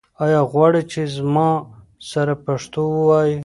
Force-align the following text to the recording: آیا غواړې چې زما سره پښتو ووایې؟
آیا 0.25 0.41
غواړې 0.51 0.81
چې 0.91 1.01
زما 1.17 1.49
سره 2.11 2.33
پښتو 2.45 2.81
ووایې؟ 2.95 3.37